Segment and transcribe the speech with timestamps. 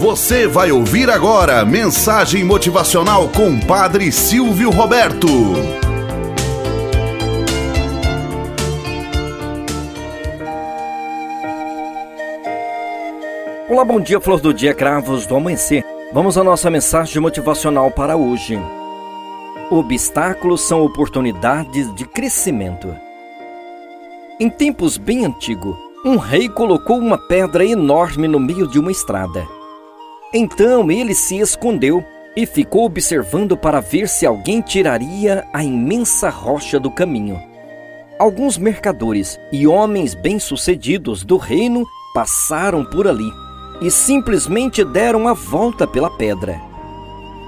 [0.00, 5.28] Você vai ouvir agora mensagem motivacional com Padre Silvio Roberto.
[13.68, 15.84] Olá, bom dia, flor do dia, cravos do amanhecer.
[16.14, 18.58] Vamos à nossa mensagem motivacional para hoje.
[19.70, 22.96] Obstáculos são oportunidades de crescimento.
[24.40, 25.76] Em tempos bem antigos,
[26.06, 29.59] um rei colocou uma pedra enorme no meio de uma estrada.
[30.32, 32.04] Então ele se escondeu
[32.36, 37.40] e ficou observando para ver se alguém tiraria a imensa rocha do caminho.
[38.18, 41.84] Alguns mercadores e homens bem-sucedidos do reino
[42.14, 43.28] passaram por ali
[43.80, 46.60] e simplesmente deram a volta pela pedra.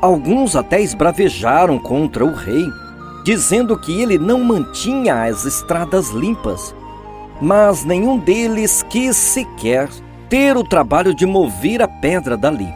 [0.00, 2.66] Alguns até esbravejaram contra o rei
[3.24, 6.74] dizendo que ele não mantinha as estradas limpas,
[7.40, 9.88] mas nenhum deles quis sequer
[10.28, 12.72] ter o trabalho de mover a pedra dali.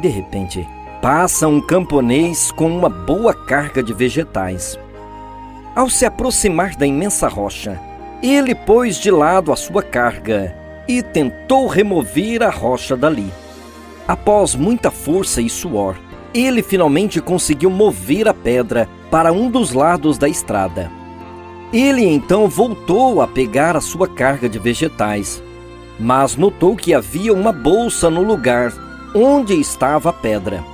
[0.00, 0.66] De repente,
[1.00, 4.78] passa um camponês com uma boa carga de vegetais.
[5.74, 7.80] Ao se aproximar da imensa rocha,
[8.22, 10.56] ele pôs de lado a sua carga
[10.88, 13.30] e tentou remover a rocha dali.
[14.06, 15.96] Após muita força e suor,
[16.32, 20.90] ele finalmente conseguiu mover a pedra para um dos lados da estrada.
[21.72, 25.42] Ele então voltou a pegar a sua carga de vegetais,
[25.98, 28.72] mas notou que havia uma bolsa no lugar
[29.14, 30.64] onde estava a pedra.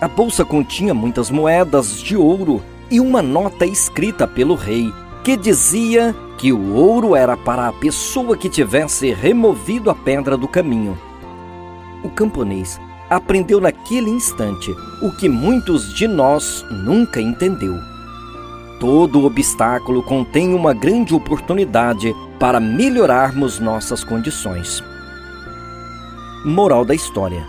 [0.00, 6.14] A bolsa continha muitas moedas de ouro e uma nota escrita pelo rei que dizia
[6.38, 10.98] que o ouro era para a pessoa que tivesse removido a pedra do caminho.
[12.02, 17.89] O camponês aprendeu naquele instante o que muitos de nós nunca entendeu.
[18.80, 24.82] Todo obstáculo contém uma grande oportunidade para melhorarmos nossas condições.
[26.46, 27.46] Moral da história: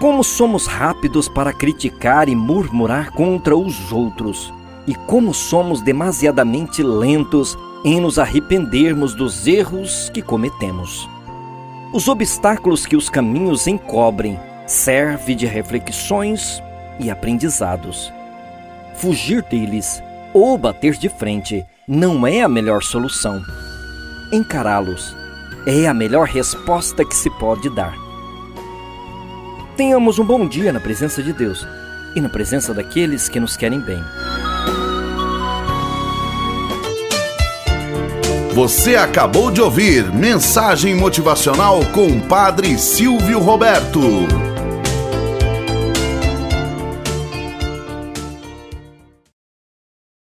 [0.00, 4.54] Como somos rápidos para criticar e murmurar contra os outros,
[4.86, 11.08] e como somos demasiadamente lentos em nos arrependermos dos erros que cometemos.
[11.92, 16.62] Os obstáculos que os caminhos encobrem serve de reflexões
[17.00, 18.12] e aprendizados.
[18.94, 20.00] Fugir deles
[20.32, 23.42] ou bater de frente não é a melhor solução.
[24.32, 25.16] Encará-los
[25.66, 27.94] é a melhor resposta que se pode dar.
[29.76, 31.66] Tenhamos um bom dia na presença de Deus
[32.14, 34.02] e na presença daqueles que nos querem bem.
[38.54, 44.57] Você acabou de ouvir Mensagem Motivacional com Padre Silvio Roberto.